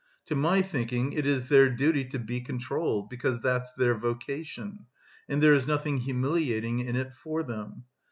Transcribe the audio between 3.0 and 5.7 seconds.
because that's their vocation, and there is